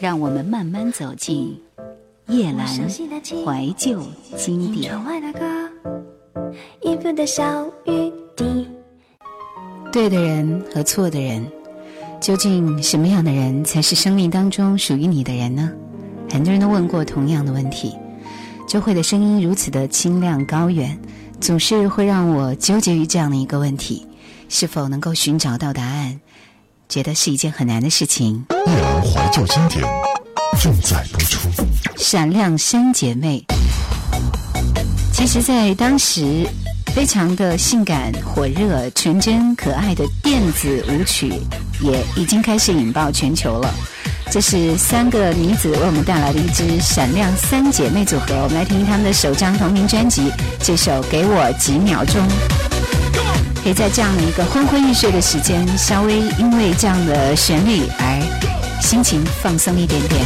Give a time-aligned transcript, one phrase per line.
[0.00, 1.60] 让我们慢慢走进
[2.26, 4.02] 叶阑怀旧
[4.36, 4.92] 经典。
[9.90, 11.50] 对的人和错的人，
[12.20, 15.72] 究竟什么样的人才是生命当中属于你的人呢？
[16.30, 17.96] 很多人都问过同样的问题。
[18.68, 20.96] 周慧的声音如此的清亮高远，
[21.40, 24.06] 总是会让我纠结于这样的一个问题：
[24.50, 26.20] 是否能够寻找到答案？
[26.88, 28.44] 觉得是一件很难的事情。
[28.66, 29.84] 夜阑怀旧经典
[30.60, 31.38] 正在播出，
[31.96, 33.44] 《闪亮三姐妹》。
[35.12, 36.46] 其实，在当时，
[36.94, 41.32] 非常的性感、火热、纯真、可爱的电子舞曲，
[41.80, 43.72] 也已经开始引爆全球了。
[44.30, 50.30] 这是三个女子为我们带来的一支闪亮三姐妹组合，我们来听听她们的首张同名专辑，
[50.62, 52.16] 这首《给我几秒钟》。
[53.68, 60.24] 可以在这样的一个昏昏欲睡的时间，稍微因为这样的旋律而心情放松一点点。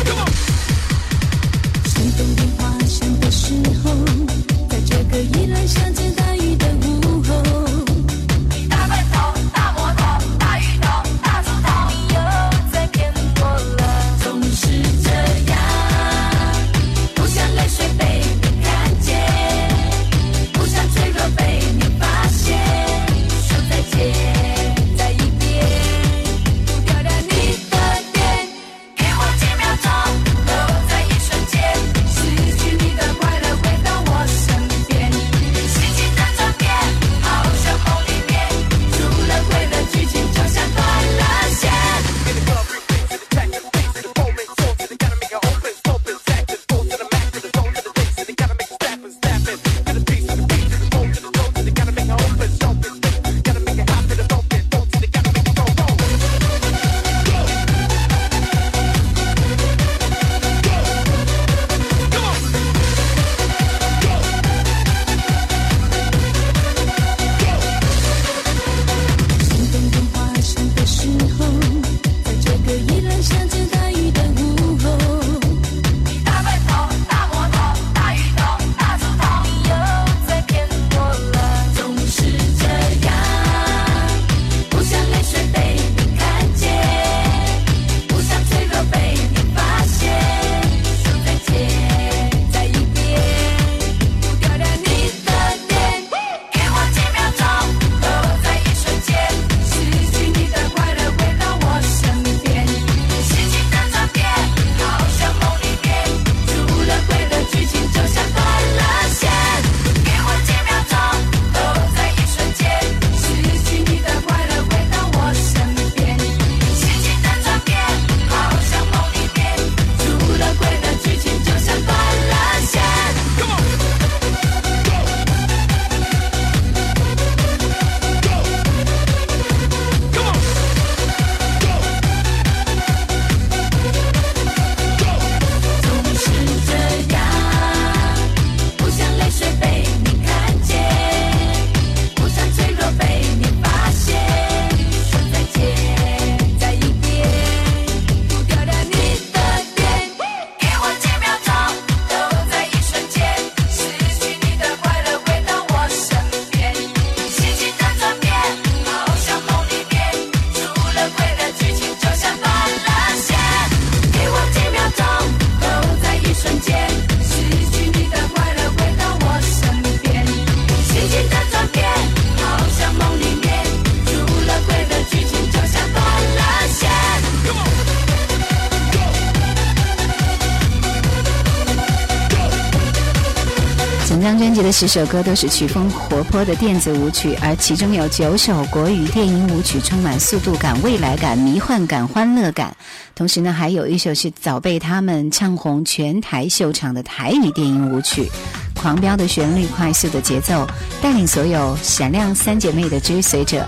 [184.82, 192.76] 十首歌都是曲风活泼的电子舞曲，而其中有九首国语电音舞曲，充满速度感、未来感、迷幻感、欢乐感。
[193.14, 198.28] 同时呢，还有一首是早被他们唱红全台秀场的台语电音舞曲，
[198.74, 200.66] 狂飙的旋律、快速的节奏，
[201.00, 203.64] 带领所有闪亮三姐妹的追随者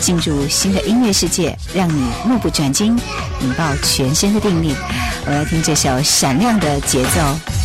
[0.00, 2.96] 进入新的音乐世界，让你目不转睛，
[3.40, 4.76] 引爆全身的定力。
[5.26, 7.55] 我要听这首闪亮的节奏。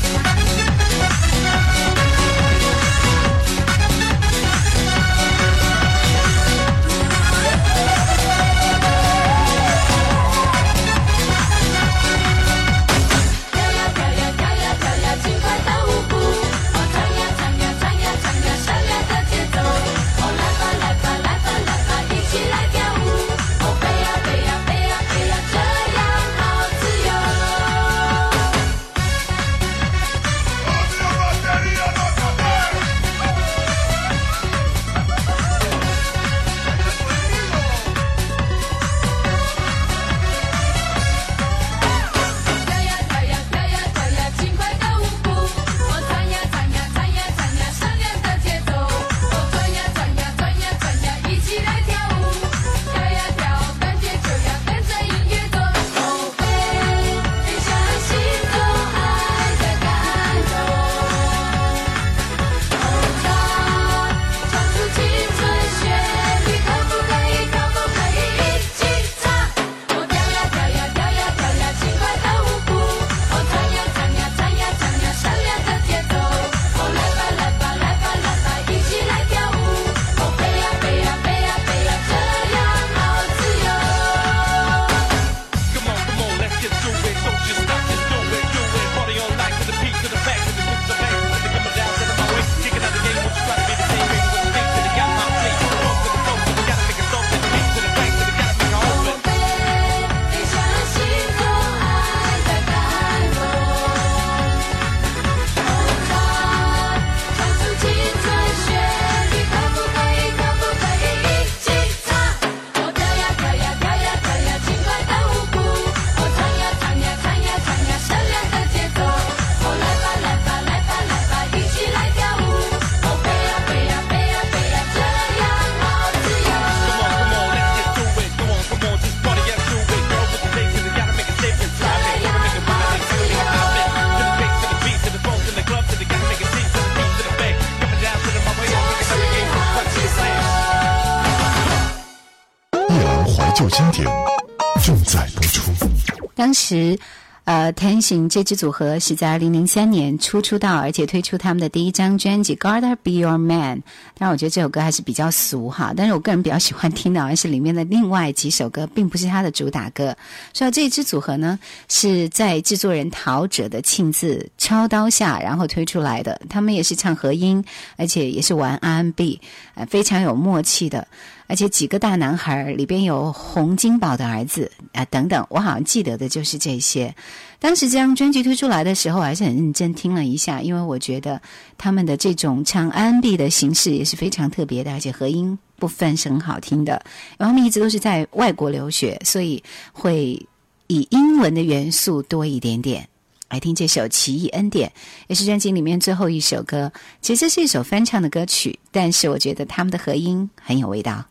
[146.72, 147.00] 其实。
[147.44, 153.80] 呃，Tension 这支组合是在二零零三年初出道，而且推出他们的第一张专辑《Gotta Be Your Man》。
[154.16, 160.16] 当然，我觉得这首歌还是比较俗哈，但是我个人比较喜欢听的，而是里面的另外几首歌，并不是他的主打歌。
[160.54, 161.58] 说到这支组合呢，
[161.90, 166.40] 是在制作人陶喆的亲自操刀下，然后推出来的。
[166.48, 167.66] 他们也是唱和音，
[167.98, 169.42] 而且也是玩 R&B，
[169.74, 171.08] 呃，非常有默契的。
[171.52, 177.14] 而且几个大男孩里边有洪金宝的儿子啊，等等，我好像记得的就是这些。
[177.60, 181.42] 当时这张专辑推出来的时候，还是很认真听了一下，因为我觉得
[181.78, 186.94] 他们的这种唱安 B 的形式也是非常特别的，而且和音部分是很好听的。
[187.38, 189.62] 然后他们一直都是在外国留学，所以
[189.92, 190.42] 会
[190.88, 193.06] 以英文的元素多一点点。
[193.50, 194.88] 来听这首《奇异恩典》，
[195.28, 196.90] 也是专辑里面最后一首歌。
[197.22, 201.26] 其实这是一首翻唱的歌曲，但是我觉得他们的和音很有味道。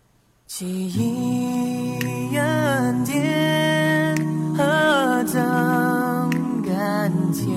[0.52, 4.16] 记忆恩典
[4.56, 6.28] 何等
[6.64, 7.56] 甘甜，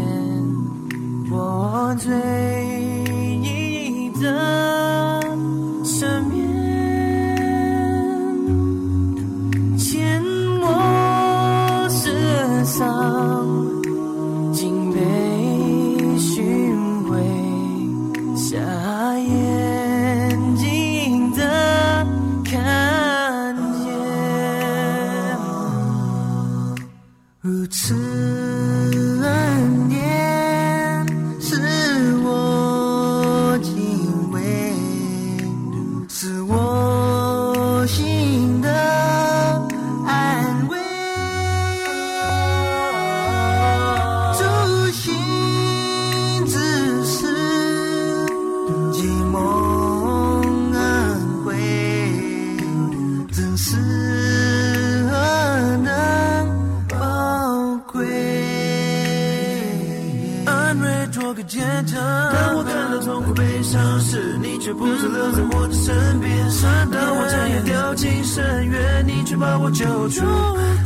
[1.31, 2.13] 我最
[65.31, 66.33] 在我的身边。
[66.91, 70.23] 当我差点掉进深渊，你却把我救出，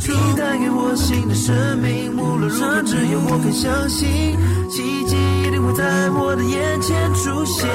[0.08, 2.16] 你带给我新的生命。
[2.16, 4.36] 无论如何，只有我肯相信，
[4.68, 7.68] 奇迹一定会在我的眼前出现。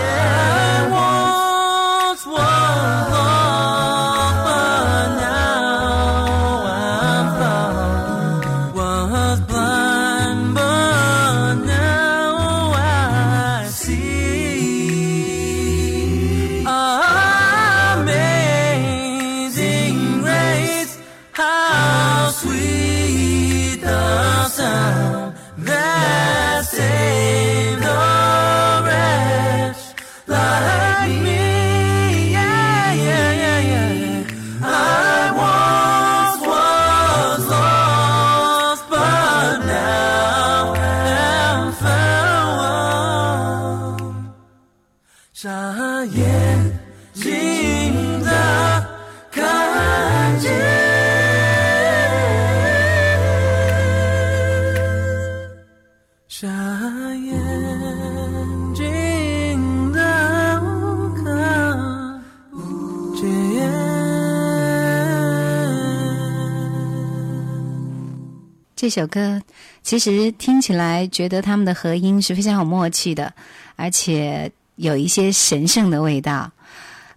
[68.83, 69.41] 这首歌
[69.81, 73.33] 其实听起来觉得他们的合音是非常有默契的，
[73.77, 76.51] 而且有一些神圣的味道。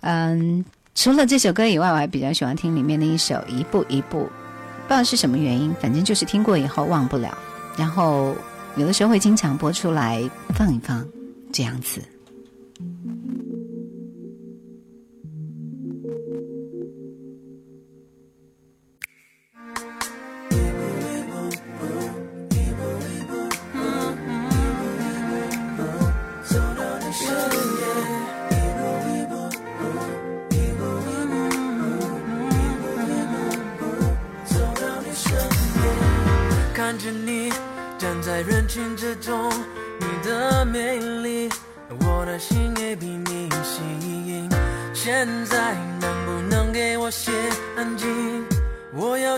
[0.03, 7.37] 嗯，除了这首歌以外，我还比较喜欢听里面的一首《一步一步》，不知道是什么原因，反正就是听过以后忘不了。
[7.77, 8.37] 然后
[8.77, 10.23] 有的时候会经常播出来
[10.55, 11.05] 放一放，
[11.53, 12.01] 这样子。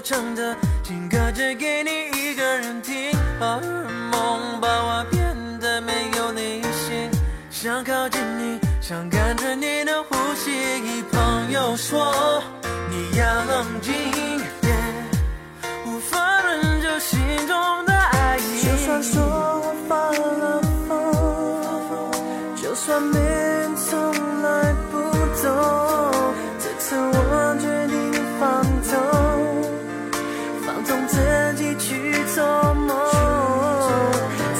[0.00, 3.12] 唱的情歌只给你一个人听。
[3.38, 3.60] 荷尔
[4.10, 7.10] 蒙把我变得没有理性，
[7.50, 10.50] 想靠近你，想感觉你的呼吸。
[11.10, 12.42] 朋友说
[12.90, 13.92] 你要冷静，
[15.86, 18.60] 无法忍住心中的爱意。
[18.62, 23.18] 就算说我发了疯，就算没
[31.18, 32.44] 自己去做
[32.74, 32.96] 梦，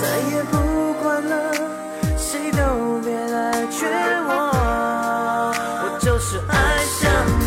[0.01, 1.53] 再也不管了，
[2.17, 3.89] 谁都别来劝
[4.27, 4.31] 我。
[5.85, 7.45] 我就是爱上你，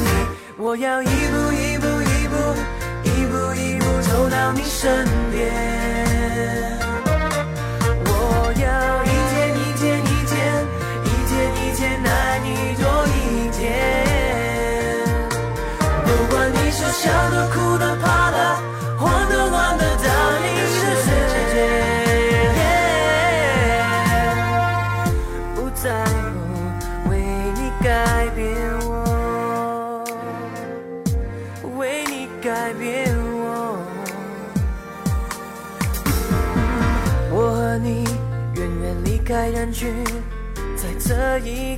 [0.58, 1.12] 我要一步
[1.52, 2.36] 一步一步
[3.04, 5.81] 一步一步走到你身边。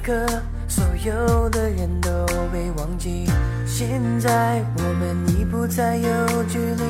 [0.03, 0.25] 刻，
[0.67, 2.09] 所有的人都
[2.51, 3.25] 被忘记。
[3.65, 6.83] 现在我们已不再有距离，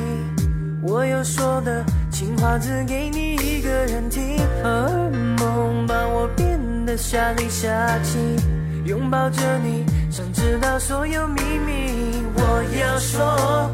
[0.82, 4.38] 我要说的情话只给你一个人听。
[4.64, 7.70] 荷尔蒙把我变得下里下
[8.02, 8.18] 气，
[8.86, 12.24] 拥抱着你，想知道所有秘密。
[12.36, 13.70] 我要说，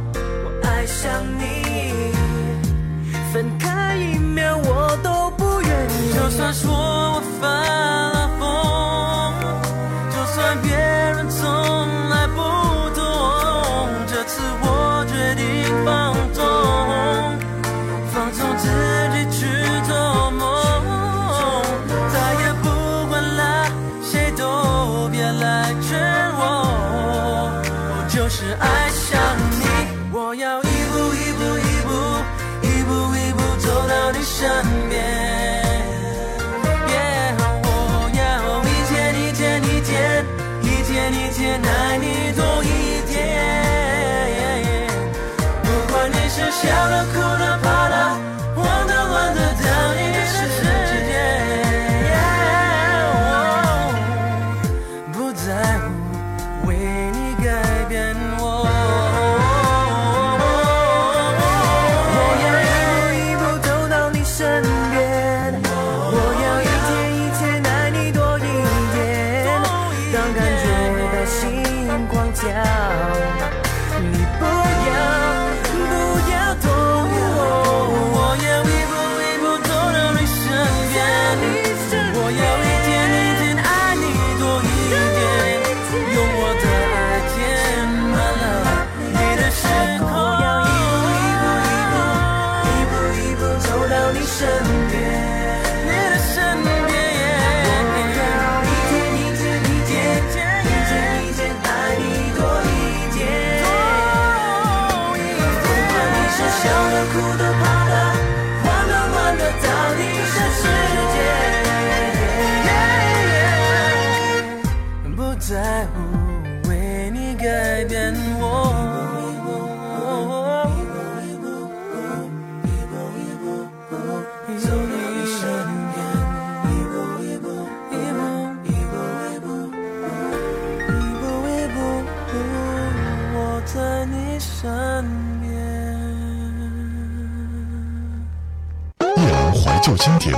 [139.99, 140.33] 经典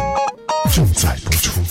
[0.74, 1.62] 正在播出。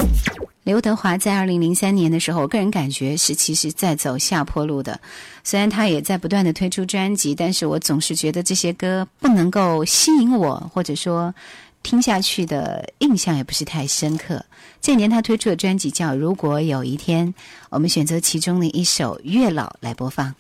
[0.63, 5.01] 刘德华在二零零三年的时候，我个人感觉是其实在走下坡路的。
[5.43, 11.35] 虽然他也在不断的推出专辑，但是我总是觉得这些歌不能够吸引我，或者说
[11.83, 14.45] 听下去的印象也不是太深刻。
[14.81, 17.27] 这年他推出的专辑叫《如果有一天》，
[17.71, 20.33] 我们选择其中的一首《月老》来播放。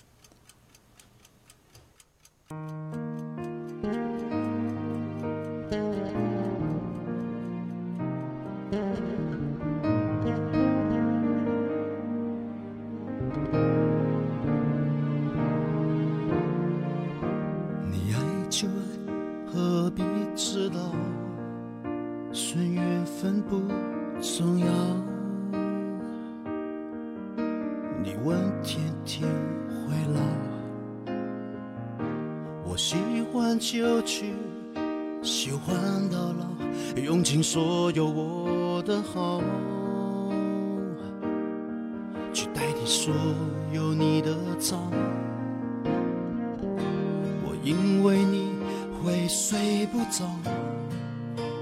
[49.80, 50.26] 睡不着，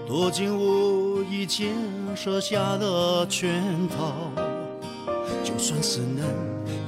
[0.04, 1.68] 躲进我以前
[2.16, 3.62] 设下的圈
[3.96, 4.12] 套，
[5.44, 6.26] 就算是难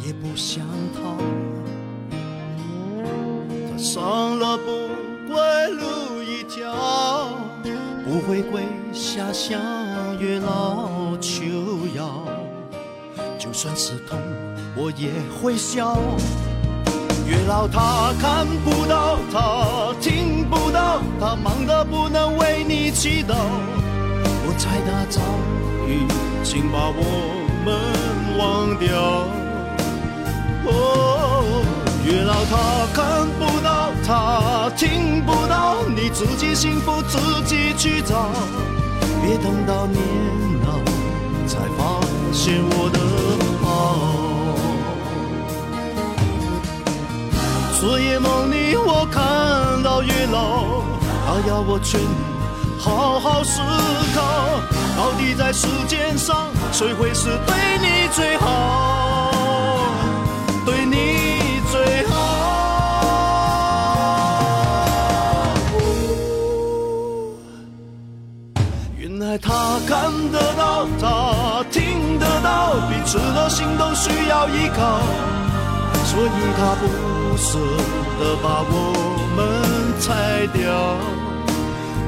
[0.04, 1.16] 也不想逃。
[3.70, 7.28] 他上了不归路一条，
[8.04, 9.60] 不会跪下向
[10.18, 11.44] 月老求
[11.94, 12.24] 饶，
[13.38, 14.18] 就算是痛
[14.74, 15.96] 我也会笑。
[17.30, 23.36] 月老他看不到，他听不到，他忙得不能为你祈祷。
[24.42, 25.20] 我猜他早
[25.86, 26.08] 已
[26.42, 27.00] 经把我
[27.64, 27.70] 们
[28.36, 28.90] 忘掉。
[30.66, 31.62] 哦，
[32.04, 32.58] 月老他
[32.92, 38.28] 看不到，他听不到，你自己幸福自己去找，
[39.22, 40.02] 别等到年
[40.66, 40.82] 老
[41.46, 42.00] 才发
[42.32, 42.98] 现我的
[47.80, 50.82] 昨夜梦里我看到月老，
[51.24, 52.06] 他要我劝你
[52.78, 53.62] 好好思
[54.14, 54.20] 考，
[54.98, 59.32] 到底在世间上谁会是对你最好，
[60.66, 62.16] 对你最好。
[68.98, 75.00] 原来他看得到，他听得到，彼此的心都需要依靠，
[76.04, 76.86] 所以他不
[77.40, 77.58] 舍
[78.20, 78.72] 得把我
[79.34, 79.38] 们
[79.98, 80.60] 拆掉。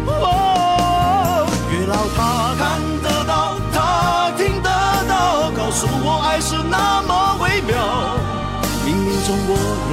[0.07, 2.21] 哦，月老他
[2.61, 2.63] 看
[3.03, 4.69] 得到，他听得
[5.09, 7.73] 到，告诉我爱是那么微妙，
[8.85, 9.51] 冥冥中我
[9.89, 9.93] 俩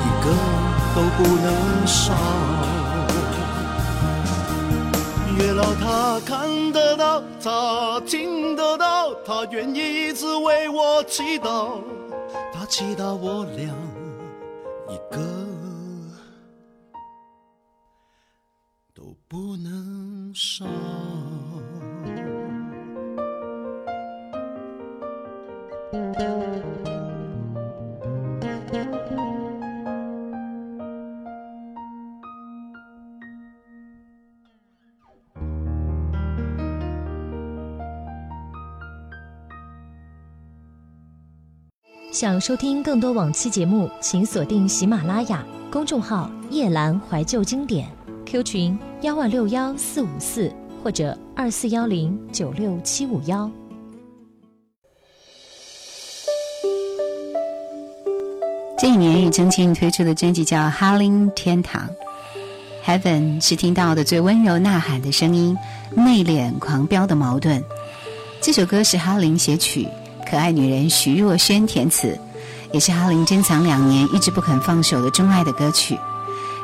[0.00, 0.26] 一个
[0.94, 1.46] 都不能
[1.86, 2.02] 少。
[5.36, 11.82] 月老他看得到，他听得到，他愿意一直为我祈祷，
[12.54, 13.68] 他祈祷我俩
[14.94, 15.18] 一个
[18.94, 20.64] 都不能少。
[42.14, 47.88] 想收听更多往期节目，请锁定喜马拉雅公众号“夜阑怀旧经典
[48.24, 50.48] ”，Q 群幺万六幺四五四
[50.80, 53.50] 或者二四幺零九六七五幺。
[58.78, 61.90] 这一年，庾澄庆推出的专辑叫《哈林天堂》
[62.86, 65.58] ，Heaven 是听到的最温柔呐喊的声音，
[65.96, 67.60] 内敛狂飙的矛盾。
[68.40, 69.88] 这首歌是哈林写曲。
[70.28, 72.18] 可爱女人徐若瑄填词，
[72.72, 75.98] 也是哈林珍藏两年一直不肯放手的钟爱的歌曲。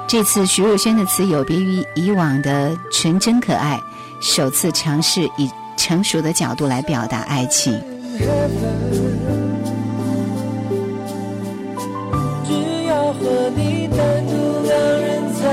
[0.08, 3.80] 这次徐若瑄的词有别于以往的纯真可爱，
[4.20, 7.72] 首次尝试以成熟的角度来表达爱情。
[12.44, 14.32] 只要和你单独
[14.66, 15.44] 两人在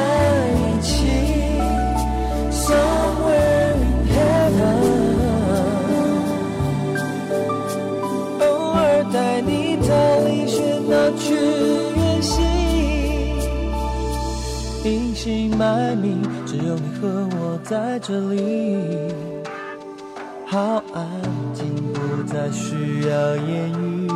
[16.46, 18.78] 只有你和我在这里。
[20.46, 21.06] 好安
[21.54, 24.08] 静，不再需要言语。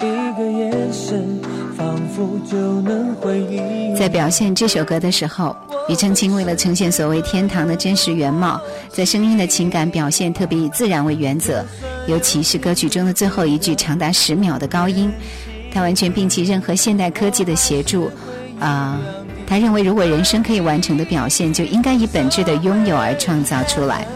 [0.00, 1.38] 一个眼神，
[1.76, 3.94] 仿佛就能回忆。
[3.94, 5.54] 在表现这首歌的时候，
[5.86, 11.62] 庾澄庆为了呈现所谓天堂的真实原貌，在声音的情感表现特别以自然为原则，
[12.06, 15.12] 尤其是歌曲中的最后一句长达十秒的高音，
[15.70, 18.10] 他完全摒弃任何现代科技的协助，
[18.60, 18.98] 啊、
[19.46, 24.06] 他认为如果人生可以完成的表现，就应该以本质的拥有而创造出来。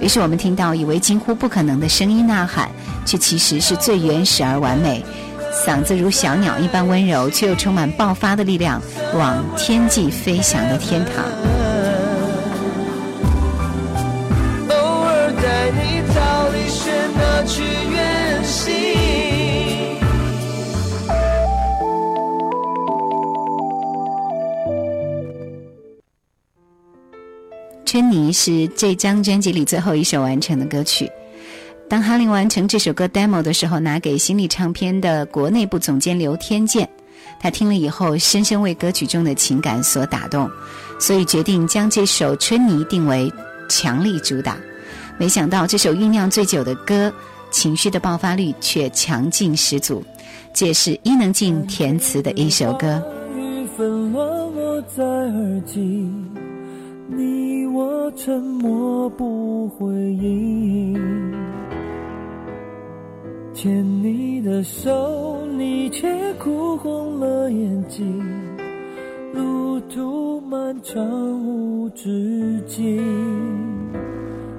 [0.00, 2.68] 于是我们听到以为近乎不可能的声音呐喊，
[3.04, 5.04] 却其实是最原始而完美。
[5.64, 8.80] 嗓子如小鸟一般温柔，却又充满爆发的力量，
[9.14, 11.61] 往天际飞翔的天堂。
[27.92, 31.06] 春泥》是这张专辑里最后一首完成的歌曲。
[31.90, 36.88] 当哈林完成这首歌 demo 的时候，拿给新力唱片的国内部总监刘天健，
[37.38, 40.50] 他听了以后深深为歌曲中的情感所打动，
[40.98, 43.30] 所以决定将这首《春泥》定为
[43.68, 44.56] 强力主打。
[45.18, 47.12] 没想到这首酝酿最久的歌，
[47.50, 50.02] 情绪的爆发力却强劲十足。
[50.54, 53.02] 这也是伊能静填词的一首歌。
[57.16, 60.94] 你我沉默不回应。
[63.52, 68.22] 牵你的手，你却哭红了眼睛，
[69.32, 71.00] 路途漫长
[71.44, 73.00] 无止境。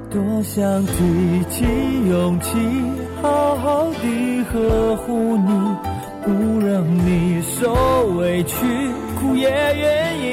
[0.10, 1.66] 多想提起
[2.08, 2.58] 勇气，
[3.22, 5.76] 好好地呵护你，
[6.24, 6.32] 不
[6.66, 7.74] 让你受
[8.18, 8.56] 委屈，
[9.20, 10.33] 哭也愿意。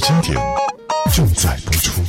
[0.00, 0.36] 经典
[1.14, 2.02] 正在播出。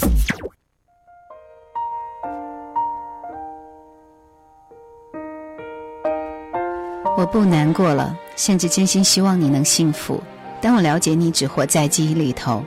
[7.17, 10.21] 我不难过了，甚至真心希望你能幸福。
[10.61, 12.63] 当我了解你只活在记忆里头，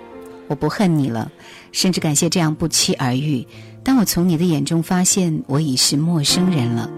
[0.46, 1.30] 我不恨你了，
[1.72, 3.46] 甚至感谢这样不期而遇。
[3.82, 6.88] 当我从你的眼中发现我已是陌生人了，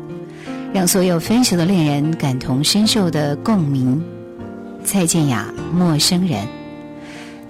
[0.74, 4.04] 让所有分手的恋人感同身受的共鸣。
[4.84, 6.44] 蔡健雅《陌生人》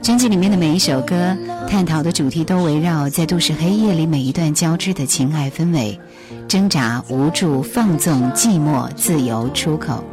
[0.07, 1.37] 专辑里面的每一首歌，
[1.69, 5.99] 探讨的主题都围绕在都市黑夜里每一段交织的情爱氛围。
[6.47, 10.05] 挣扎、无助、放纵、寂寞、自由、出口，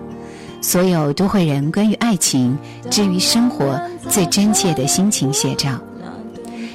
[0.64, 2.58] 所有都会人关于爱情、
[2.90, 3.80] 至于生活
[4.10, 5.80] 最真切的心情写照，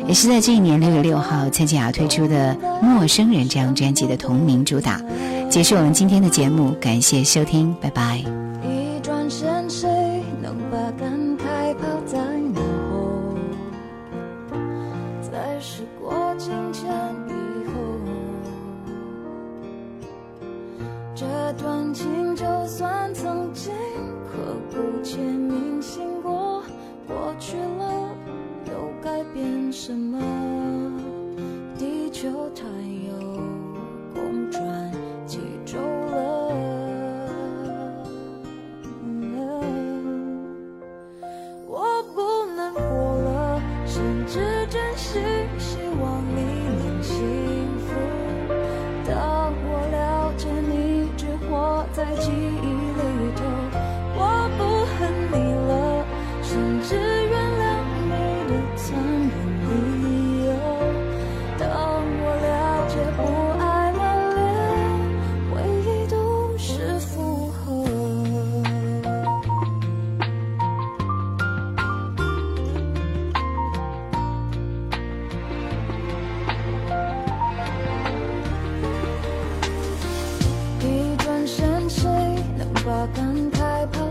[0.07, 5.03] 也是在这一年六月六号，蔡健雅推出的《陌生人》这张专辑的同名主打。
[5.51, 8.48] 结束我们今天的节目，感谢收听，拜拜。
[32.21, 33.48] 就太遥。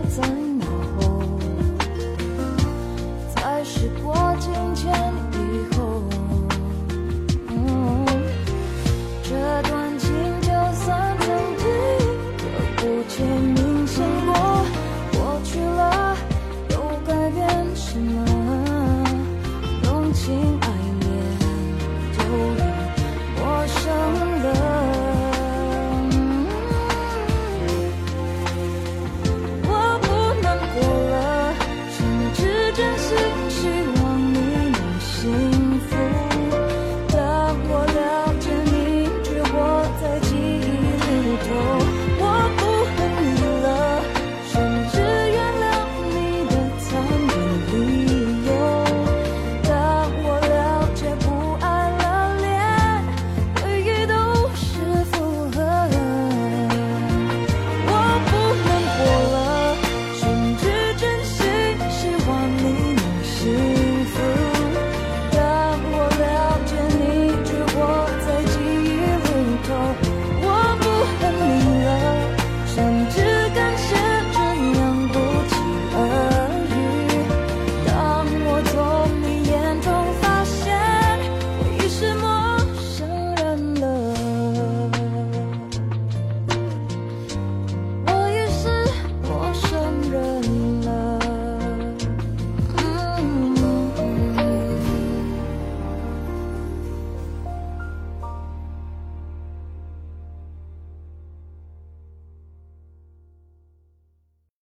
[0.08, 0.57] 在